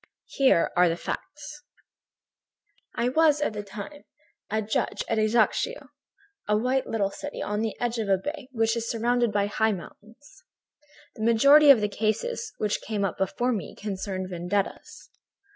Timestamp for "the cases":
11.81-12.51